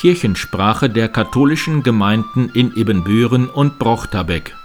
[0.00, 4.56] Kirchensprache der katholischen Gemeinden in Ibbenbüren und Brochterbeck.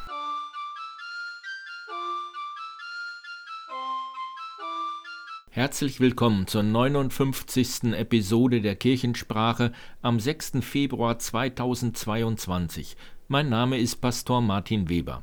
[5.49, 7.95] Herzlich willkommen zur 59.
[7.95, 10.59] Episode der Kirchensprache am 6.
[10.61, 12.95] Februar 2022.
[13.27, 15.21] Mein Name ist Pastor Martin Weber.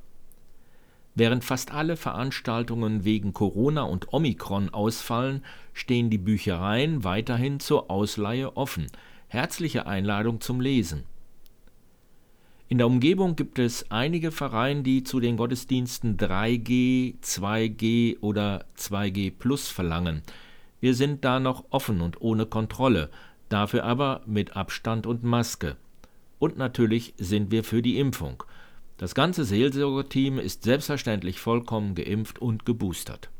[1.14, 5.42] Während fast alle Veranstaltungen wegen Corona und Omikron ausfallen,
[5.72, 8.88] stehen die Büchereien weiterhin zur Ausleihe offen.
[9.32, 11.04] Herzliche Einladung zum Lesen.
[12.68, 19.32] In der Umgebung gibt es einige Vereine, die zu den Gottesdiensten 3G, 2G oder 2G
[19.32, 20.20] Plus verlangen.
[20.80, 23.08] Wir sind da noch offen und ohne Kontrolle,
[23.48, 25.76] dafür aber mit Abstand und Maske.
[26.38, 28.44] Und natürlich sind wir für die Impfung.
[28.98, 33.30] Das ganze Seelsorgerteam ist selbstverständlich vollkommen geimpft und geboostert.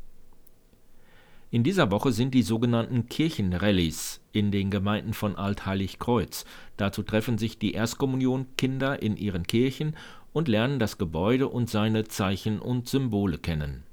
[1.53, 6.45] In dieser Woche sind die sogenannten Kirchenrallies in den Gemeinden von Altheiligkreuz.
[6.77, 9.95] Dazu treffen sich die Erstkommunionkinder in ihren Kirchen
[10.31, 13.83] und lernen das Gebäude und seine Zeichen und Symbole kennen.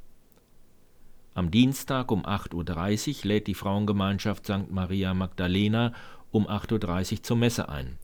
[1.34, 4.70] Am Dienstag um 8.30 Uhr lädt die Frauengemeinschaft St.
[4.70, 5.92] Maria Magdalena
[6.30, 7.98] um 8.30 Uhr zur Messe ein.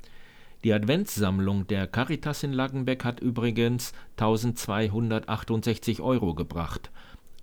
[0.64, 6.90] Die Adventssammlung der Caritas in Laggenbeck hat übrigens 1268 Euro gebracht.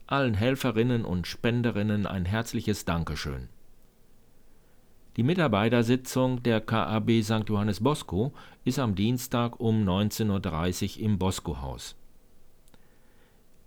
[0.05, 3.47] Allen Helferinnen und Spenderinnen ein herzliches Dankeschön.
[5.15, 7.47] Die Mitarbeitersitzung der KAB St.
[7.47, 8.33] Johannes Bosco
[8.65, 11.95] ist am Dienstag um 19.30 Uhr im Bosco-Haus.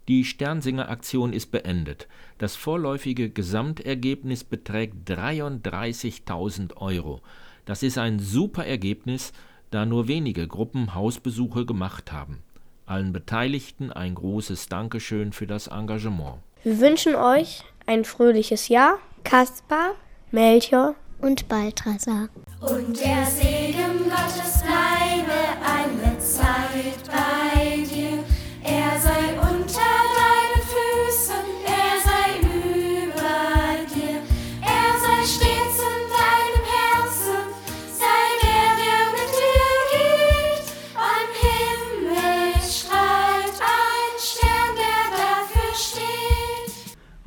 [0.09, 2.07] Die Sternsinger-Aktion ist beendet.
[2.39, 7.23] Das vorläufige Gesamtergebnis beträgt 33.000 Euro.
[7.65, 9.33] Das ist ein super Ergebnis,
[9.71, 12.43] da nur wenige Gruppen Hausbesuche gemacht haben.
[12.87, 16.39] Allen Beteiligten ein großes Dankeschön für das Engagement.
[16.63, 18.99] Wir wünschen euch ein fröhliches Jahr.
[19.25, 19.97] Kaspar,
[20.31, 22.29] Melchior und Balthasar.
[22.61, 23.56] Und der Segen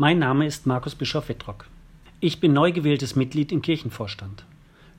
[0.02, 1.66] Mein Name ist Markus Bischof Wittrock.
[2.22, 4.46] Ich bin neu gewähltes Mitglied im Kirchenvorstand.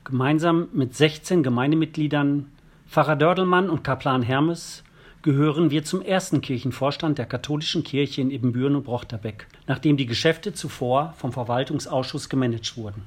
[0.03, 2.51] Gemeinsam mit 16 Gemeindemitgliedern,
[2.87, 4.83] Pfarrer Dördelmann und Kaplan Hermes
[5.23, 10.53] gehören wir zum ersten Kirchenvorstand der katholischen Kirche in Ibbenbüren und Brochterbeck, nachdem die Geschäfte
[10.53, 13.01] zuvor vom Verwaltungsausschuss gemanagt wurden.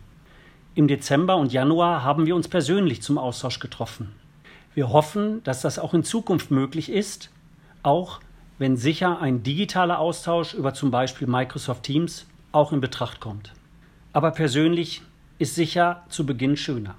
[0.74, 4.10] Im Dezember und Januar haben wir uns persönlich zum Austausch getroffen.
[4.74, 7.30] Wir hoffen, dass das auch in Zukunft möglich ist,
[7.84, 8.18] auch
[8.58, 13.52] wenn sicher ein digitaler Austausch über zum Beispiel Microsoft Teams auch in Betracht kommt.
[14.12, 15.02] Aber persönlich
[15.38, 16.94] ist sicher zu Beginn schöner.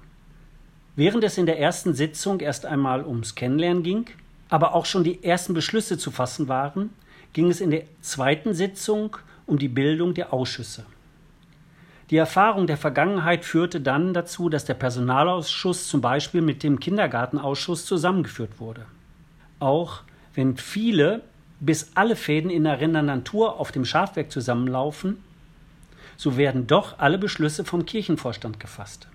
[0.96, 4.06] Während es in der ersten Sitzung erst einmal ums Kennenlernen ging,
[4.48, 6.90] aber auch schon die ersten Beschlüsse zu fassen waren,
[7.32, 10.84] ging es in der zweiten Sitzung um die Bildung der Ausschüsse.
[12.10, 17.84] Die Erfahrung der Vergangenheit führte dann dazu, dass der Personalausschuss zum Beispiel mit dem Kindergartenausschuss
[17.84, 18.86] zusammengeführt wurde.
[19.58, 20.02] Auch
[20.34, 21.22] wenn viele
[21.60, 25.22] bis alle Fäden in der Rendantur auf dem Schafwerk zusammenlaufen,
[26.16, 29.08] so werden doch alle Beschlüsse vom Kirchenvorstand gefasst.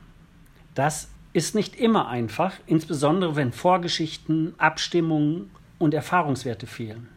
[0.75, 7.07] Das ist nicht immer einfach, insbesondere wenn Vorgeschichten, Abstimmungen und Erfahrungswerte fehlen.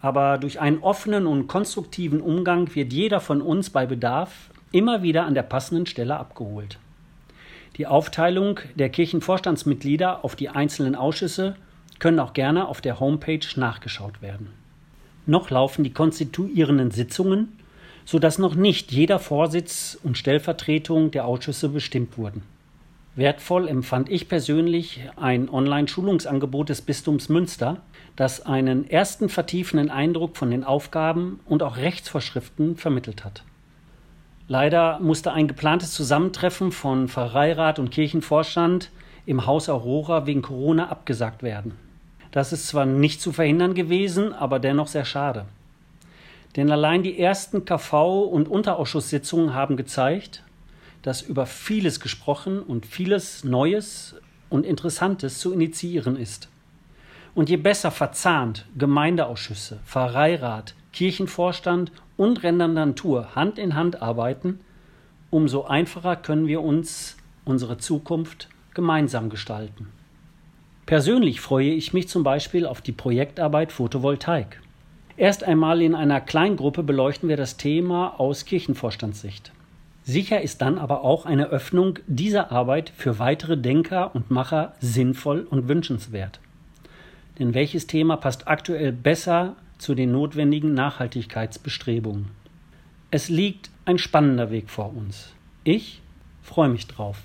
[0.00, 5.26] Aber durch einen offenen und konstruktiven Umgang wird jeder von uns bei Bedarf immer wieder
[5.26, 6.78] an der passenden Stelle abgeholt.
[7.76, 11.56] Die Aufteilung der Kirchenvorstandsmitglieder auf die einzelnen Ausschüsse
[12.00, 14.48] können auch gerne auf der Homepage nachgeschaut werden.
[15.26, 17.56] Noch laufen die konstituierenden Sitzungen,
[18.04, 22.42] sodass noch nicht jeder Vorsitz und Stellvertretung der Ausschüsse bestimmt wurden.
[23.14, 27.78] Wertvoll empfand ich persönlich ein Online-Schulungsangebot des Bistums Münster,
[28.16, 33.44] das einen ersten vertiefenden Eindruck von den Aufgaben und auch Rechtsvorschriften vermittelt hat.
[34.48, 38.90] Leider musste ein geplantes Zusammentreffen von Pfarreirat und Kirchenvorstand
[39.26, 41.89] im Haus Aurora wegen Corona abgesagt werden.
[42.30, 45.46] Das ist zwar nicht zu verhindern gewesen, aber dennoch sehr schade.
[46.56, 50.42] Denn allein die ersten KV- und Unterausschusssitzungen haben gezeigt,
[51.02, 54.16] dass über vieles gesprochen und vieles Neues
[54.48, 56.48] und Interessantes zu initiieren ist.
[57.34, 64.60] Und je besser verzahnt Gemeindeausschüsse, Pfarreirat, Kirchenvorstand und Rendantur Hand in Hand arbeiten,
[65.30, 69.92] umso einfacher können wir uns unsere Zukunft gemeinsam gestalten.
[70.90, 74.60] Persönlich freue ich mich zum Beispiel auf die Projektarbeit Photovoltaik.
[75.16, 79.52] Erst einmal in einer Kleingruppe beleuchten wir das Thema aus Kirchenvorstandssicht.
[80.02, 85.46] Sicher ist dann aber auch eine Öffnung dieser Arbeit für weitere Denker und Macher sinnvoll
[85.48, 86.40] und wünschenswert.
[87.38, 92.32] Denn welches Thema passt aktuell besser zu den notwendigen Nachhaltigkeitsbestrebungen?
[93.12, 95.34] Es liegt ein spannender Weg vor uns.
[95.62, 96.02] Ich
[96.42, 97.22] freue mich drauf.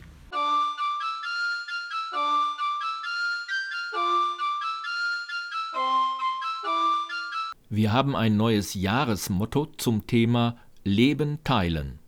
[7.75, 10.55] Wir haben ein neues Jahresmotto zum Thema
[10.85, 11.99] Leben teilen.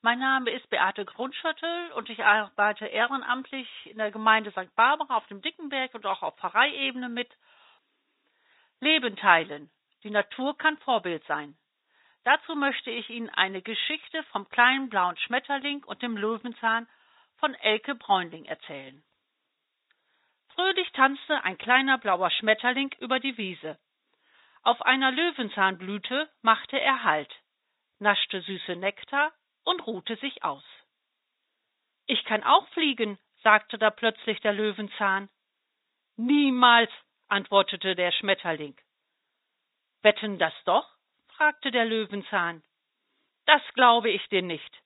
[0.00, 4.74] Mein Name ist Beate Grundschöttel und ich arbeite ehrenamtlich in der Gemeinde St.
[4.74, 7.28] Barbara auf dem Dickenberg und auch auf Pfarreiebene mit.
[8.80, 9.70] Leben teilen.
[10.02, 11.54] Die Natur kann Vorbild sein.
[12.24, 16.88] Dazu möchte ich Ihnen eine Geschichte vom kleinen blauen Schmetterling und dem Löwenzahn
[17.36, 19.04] von Elke Bräunling erzählen.
[20.56, 23.78] Fröhlich tanzte ein kleiner blauer Schmetterling über die Wiese.
[24.64, 27.32] Auf einer Löwenzahnblüte machte er Halt,
[27.98, 29.32] naschte süße Nektar
[29.64, 30.64] und ruhte sich aus.
[32.06, 35.28] Ich kann auch fliegen, sagte da plötzlich der Löwenzahn.
[36.16, 36.90] Niemals,
[37.26, 38.76] antwortete der Schmetterling.
[40.02, 40.88] Wetten das doch?
[41.28, 42.62] fragte der Löwenzahn.
[43.46, 44.82] Das glaube ich dir nicht.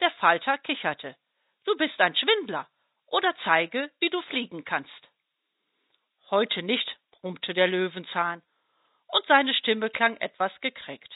[0.00, 1.16] Der Falter kicherte.
[1.64, 2.68] Du bist ein Schwindler.
[3.06, 5.08] Oder zeige, wie du fliegen kannst.
[6.30, 8.42] Heute nicht, brummte der Löwenzahn,
[9.08, 11.14] und seine Stimme klang etwas gekreckt.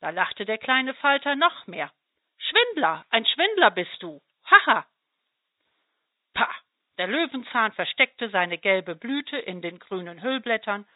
[0.00, 1.90] Da lachte der kleine Falter noch mehr.
[2.38, 4.20] Schwindler, ein Schwindler bist du.
[4.44, 4.86] Haha.
[6.34, 6.54] Pah.
[6.98, 10.86] Der Löwenzahn versteckte seine gelbe Blüte in den grünen Hüllblättern,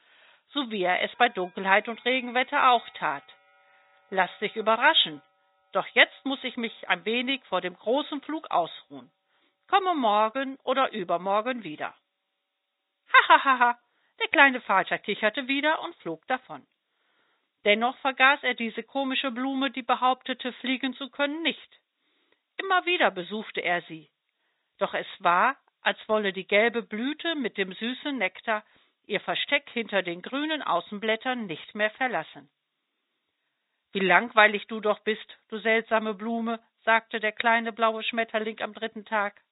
[0.49, 3.25] so wie er es bei Dunkelheit und Regenwetter auch tat.
[4.11, 5.23] Lass dich überraschen.
[5.73, 9.11] Doch jetzt muss ich mich ein wenig vor dem großen Flug ausruhen.
[9.69, 11.95] Komme morgen oder übermorgen wieder.
[13.13, 13.79] Hahaha.
[14.21, 16.67] Der kleine Vater kicherte wieder und flog davon.
[17.65, 21.81] Dennoch vergaß er diese komische Blume, die behauptete, fliegen zu können, nicht.
[22.57, 24.09] Immer wieder besuchte er sie.
[24.79, 28.65] Doch es war, als wolle die gelbe Blüte mit dem süßen Nektar
[29.07, 32.49] ihr Versteck hinter den grünen Außenblättern nicht mehr verlassen.
[33.93, 39.05] Wie langweilig du doch bist, du seltsame Blume, sagte der kleine blaue Schmetterling am dritten
[39.05, 39.43] Tag.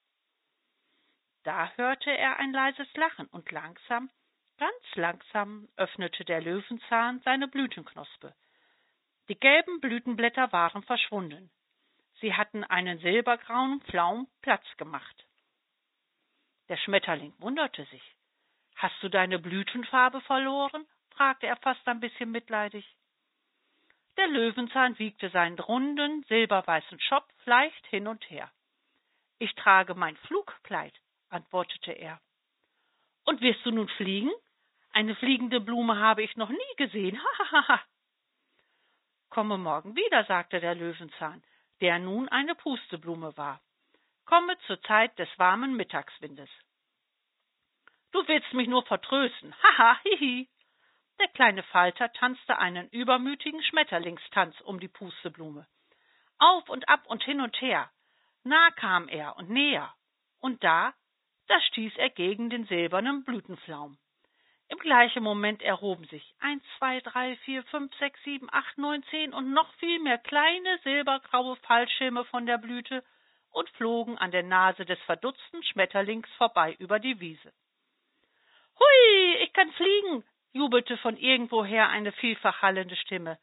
[1.44, 4.10] Da hörte er ein leises Lachen und langsam
[4.58, 8.34] Ganz langsam öffnete der Löwenzahn seine Blütenknospe.
[9.28, 11.50] Die gelben Blütenblätter waren verschwunden.
[12.20, 15.26] Sie hatten einen silbergrauen Pflaum Platz gemacht.
[16.68, 18.14] Der Schmetterling wunderte sich.
[18.76, 20.86] Hast du deine Blütenfarbe verloren?
[21.10, 22.96] fragte er fast ein bisschen mitleidig.
[24.16, 28.50] Der Löwenzahn wiegte seinen runden, silberweißen Schopf leicht hin und her.
[29.38, 30.94] Ich trage mein Flugkleid,
[31.28, 32.20] antwortete er.
[33.24, 34.30] Und wirst du nun fliegen?
[34.94, 37.20] Eine fliegende Blume habe ich noch nie gesehen.
[37.20, 37.82] Hahaha.
[39.28, 41.42] Komme morgen wieder, sagte der Löwenzahn,
[41.80, 43.60] der nun eine Pusteblume war.
[44.24, 46.48] Komme zur Zeit des warmen Mittagswindes.
[48.12, 49.52] Du willst mich nur vertrösten.
[49.64, 50.48] Haha, hihi.
[51.18, 55.66] Der kleine Falter tanzte einen übermütigen Schmetterlingstanz um die Pusteblume.
[56.38, 57.90] Auf und ab und hin und her.
[58.44, 59.92] Nah kam er und näher.
[60.38, 60.94] Und da,
[61.48, 63.98] da stieß er gegen den silbernen Blütenflaum.
[64.68, 69.34] Im gleichen Moment erhoben sich eins, zwei, drei, vier, fünf, sechs, sieben, acht, neun, zehn
[69.34, 73.04] und noch viel mehr kleine silbergraue Fallschirme von der Blüte
[73.50, 77.52] und flogen an der Nase des verdutzten Schmetterlings vorbei über die Wiese.
[78.78, 83.38] Hui, ich kann fliegen, jubelte von irgendwoher eine vielfach hallende Stimme.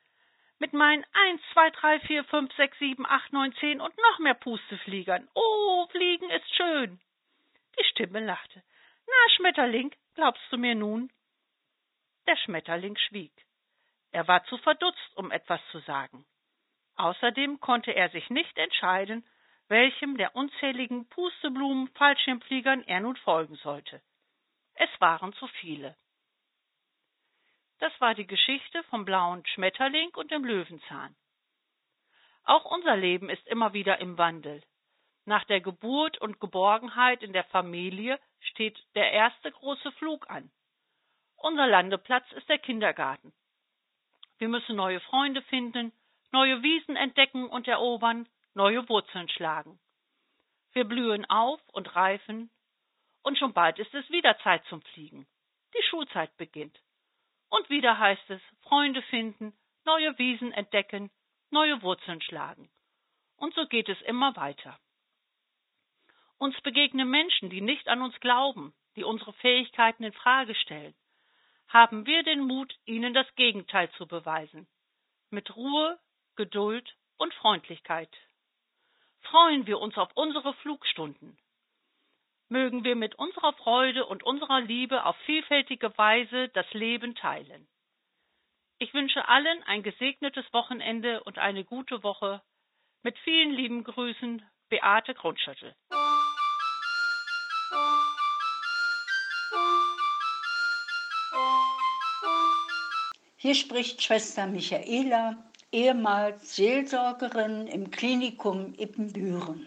[0.59, 4.33] Mit meinen eins, zwei, drei, vier, fünf, sechs, sieben, acht, neun, zehn und noch mehr
[4.33, 5.27] Pustefliegern.
[5.33, 6.99] Oh, fliegen ist schön.
[7.79, 8.61] Die Stimme lachte.
[9.07, 11.11] Na, Schmetterling, glaubst du mir nun?
[12.27, 13.33] Der Schmetterling schwieg.
[14.11, 16.25] Er war zu verdutzt, um etwas zu sagen.
[16.95, 19.25] Außerdem konnte er sich nicht entscheiden,
[19.67, 24.01] welchem der unzähligen Pusteblumen Fallschirmfliegern er nun folgen sollte.
[24.73, 25.95] Es waren zu viele.
[27.79, 31.15] Das war die Geschichte vom blauen Schmetterling und dem Löwenzahn.
[32.43, 34.61] Auch unser Leben ist immer wieder im Wandel.
[35.25, 40.51] Nach der Geburt und Geborgenheit in der Familie steht der erste große Flug an.
[41.35, 43.33] Unser Landeplatz ist der Kindergarten.
[44.37, 45.91] Wir müssen neue Freunde finden,
[46.31, 49.79] neue Wiesen entdecken und erobern, neue Wurzeln schlagen.
[50.73, 52.49] Wir blühen auf und reifen,
[53.23, 55.27] und schon bald ist es wieder Zeit zum Fliegen.
[55.75, 56.79] Die Schulzeit beginnt.
[57.49, 59.53] Und wieder heißt es Freunde finden,
[59.85, 61.11] neue Wiesen entdecken,
[61.51, 62.71] neue Wurzeln schlagen.
[63.35, 64.79] Und so geht es immer weiter.
[66.41, 70.95] Uns begegnen Menschen, die nicht an uns glauben, die unsere Fähigkeiten in Frage stellen.
[71.67, 74.67] Haben wir den Mut, ihnen das Gegenteil zu beweisen.
[75.29, 75.99] Mit Ruhe,
[76.35, 78.09] Geduld und Freundlichkeit.
[79.19, 81.37] freuen wir uns auf unsere Flugstunden.
[82.49, 87.67] Mögen wir mit unserer Freude und unserer Liebe auf vielfältige Weise das Leben teilen.
[88.79, 92.41] Ich wünsche allen ein gesegnetes Wochenende und eine gute Woche.
[93.03, 95.75] Mit vielen lieben Grüßen, Beate Grundschüttel.
[103.43, 105.35] Hier spricht Schwester Michaela,
[105.71, 109.65] ehemals Seelsorgerin im Klinikum Ippenbüren.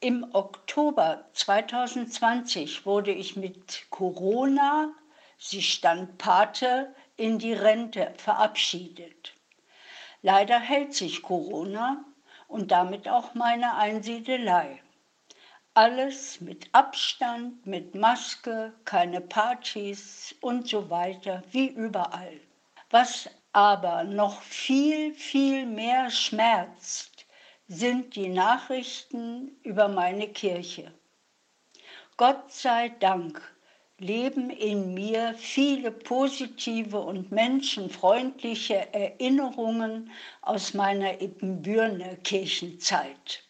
[0.00, 4.92] Im Oktober 2020 wurde ich mit Corona,
[5.38, 9.32] sie stand Pate, in die Rente verabschiedet.
[10.20, 12.04] Leider hält sich Corona
[12.48, 14.78] und damit auch meine Einsiedelei.
[15.74, 22.38] Alles mit Abstand, mit Maske, keine Partys und so weiter, wie überall.
[22.90, 27.24] Was aber noch viel, viel mehr schmerzt,
[27.68, 30.92] sind die Nachrichten über meine Kirche.
[32.18, 33.40] Gott sei Dank
[33.96, 40.10] leben in mir viele positive und menschenfreundliche Erinnerungen
[40.42, 43.42] aus meiner Ippenbürner Kirchenzeit.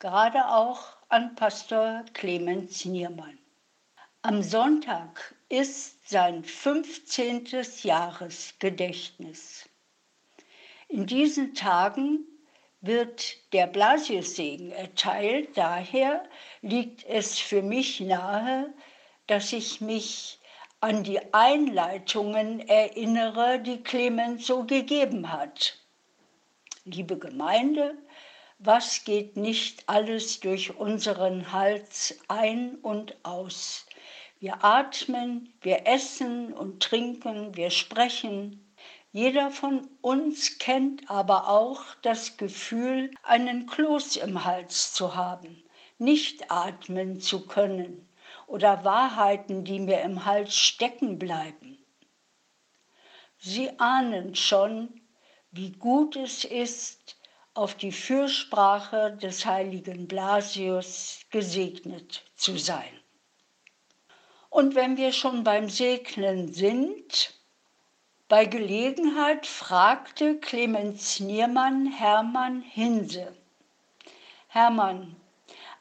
[0.00, 3.36] Gerade auch an Pastor Clemens Niermann.
[4.22, 7.48] Am Sonntag ist sein 15.
[7.82, 9.68] Jahresgedächtnis.
[10.86, 12.24] In diesen Tagen
[12.80, 16.22] wird der Blasiussegen erteilt, daher
[16.62, 18.72] liegt es für mich nahe,
[19.26, 20.38] dass ich mich
[20.78, 25.76] an die Einleitungen erinnere, die Clemens so gegeben hat.
[26.84, 27.98] Liebe Gemeinde,
[28.62, 33.86] was geht nicht alles durch unseren Hals ein und aus.
[34.38, 38.70] Wir atmen, wir essen und trinken, wir sprechen.
[39.12, 45.64] Jeder von uns kennt aber auch das Gefühl, einen Kloß im Hals zu haben,
[45.96, 48.06] nicht atmen zu können
[48.46, 51.78] oder Wahrheiten, die mir im Hals stecken bleiben.
[53.38, 55.00] Sie ahnen schon,
[55.50, 57.16] wie gut es ist,
[57.54, 63.00] auf die Fürsprache des heiligen Blasius gesegnet zu sein.
[64.48, 67.34] Und wenn wir schon beim Segnen sind,
[68.28, 73.36] bei Gelegenheit fragte Clemens Niermann Hermann Hinse.
[74.46, 75.16] Hermann,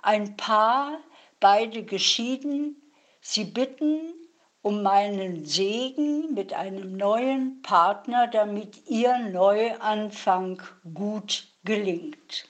[0.02, 1.00] ein Paar,
[1.40, 2.76] beide geschieden,
[3.22, 4.14] sie bitten
[4.62, 10.62] um meinen Segen mit einem neuen Partner, damit ihr Neuanfang
[10.94, 12.48] gut gelingt.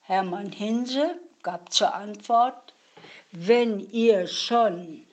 [0.00, 2.74] Hermann Hinse gab zur Antwort,
[3.32, 5.06] wenn ihr schon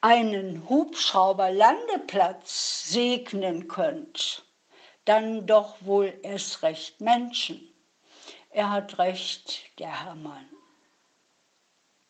[0.00, 4.44] einen Hubschrauberlandeplatz segnen könnt,
[5.04, 7.60] dann doch wohl erst recht Menschen.
[8.50, 10.48] Er hat recht, der Hermann.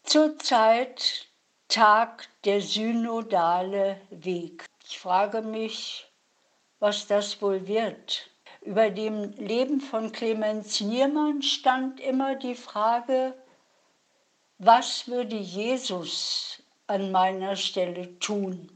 [0.02, 1.26] Zurzeit
[1.68, 4.66] tagt der synodale Weg.
[4.84, 6.10] Ich frage mich,
[6.78, 8.30] was das wohl wird.
[8.62, 13.35] Über dem Leben von Clemens Niermann stand immer die Frage,
[14.59, 18.69] was würde Jesus an meiner Stelle tun?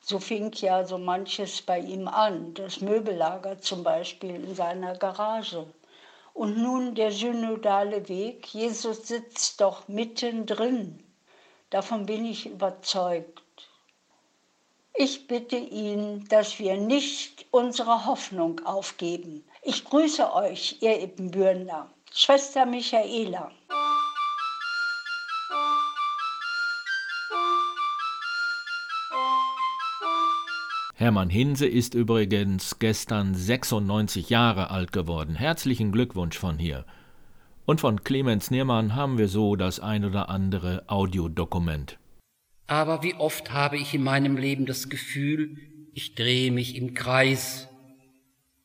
[0.00, 5.66] So fing ja so manches bei ihm an, das Möbellager zum Beispiel in seiner Garage.
[6.32, 11.02] Und nun der synodale Weg, Jesus sitzt doch mittendrin.
[11.70, 13.43] Davon bin ich überzeugt.
[14.96, 19.42] Ich bitte ihn, dass wir nicht unsere Hoffnung aufgeben.
[19.62, 21.90] Ich grüße euch, ihr Ippenbürner.
[22.12, 23.50] Schwester Michaela.
[30.94, 35.34] Hermann Hinse ist übrigens gestern 96 Jahre alt geworden.
[35.34, 36.84] Herzlichen Glückwunsch von hier.
[37.66, 41.98] Und von Clemens Niermann haben wir so das ein oder andere Audiodokument.
[42.66, 45.56] Aber wie oft habe ich in meinem Leben das Gefühl,
[45.92, 47.68] ich drehe mich im Kreis.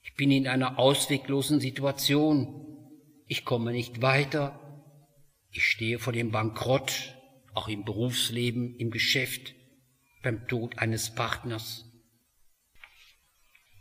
[0.02, 2.66] Ich bin in einer ausweglosen Situation.
[3.28, 4.60] Ich komme nicht weiter.
[5.52, 7.16] Ich stehe vor dem Bankrott,
[7.54, 9.54] auch im Berufsleben, im Geschäft,
[10.24, 11.86] beim Tod eines Partners.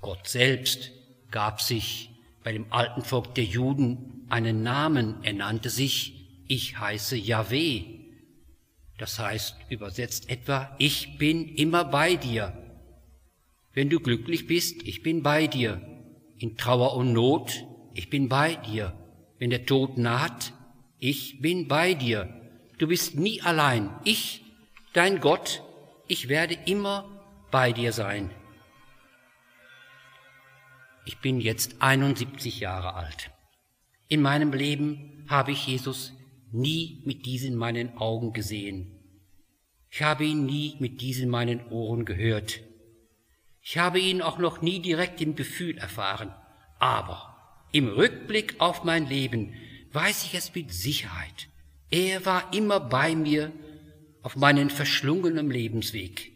[0.00, 0.90] Gott selbst
[1.30, 2.10] gab sich
[2.44, 5.22] bei dem alten Volk der Juden einen Namen.
[5.22, 7.97] Er nannte sich, ich heiße Yahweh.
[8.98, 12.52] Das heißt übersetzt etwa, ich bin immer bei dir.
[13.72, 15.80] Wenn du glücklich bist, ich bin bei dir.
[16.38, 17.64] In Trauer und Not,
[17.94, 18.92] ich bin bei dir.
[19.38, 20.52] Wenn der Tod naht,
[20.98, 22.28] ich bin bei dir.
[22.78, 23.90] Du bist nie allein.
[24.02, 24.42] Ich,
[24.92, 25.62] dein Gott,
[26.08, 27.08] ich werde immer
[27.52, 28.30] bei dir sein.
[31.04, 33.30] Ich bin jetzt 71 Jahre alt.
[34.08, 36.12] In meinem Leben habe ich Jesus
[36.52, 38.98] nie mit diesen meinen Augen gesehen.
[39.90, 42.60] Ich habe ihn nie mit diesen meinen Ohren gehört.
[43.62, 46.32] Ich habe ihn auch noch nie direkt im Gefühl erfahren.
[46.78, 49.54] Aber im Rückblick auf mein Leben
[49.92, 51.48] weiß ich es mit Sicherheit.
[51.90, 53.52] Er war immer bei mir
[54.22, 56.32] auf meinem verschlungenen Lebensweg.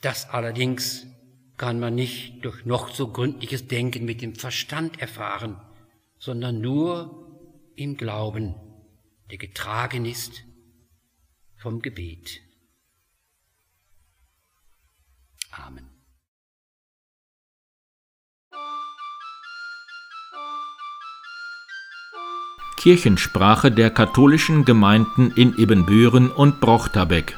[0.00, 1.06] Das allerdings
[1.56, 5.60] kann man nicht durch noch so gründliches Denken mit dem Verstand erfahren,
[6.18, 7.21] sondern nur
[7.76, 8.54] im Glauben,
[9.30, 10.44] der getragen ist
[11.56, 12.40] vom Gebet.
[15.50, 15.88] Amen.
[22.76, 27.36] Kirchensprache der katholischen Gemeinden in Ibbenbüren und Brochterbeck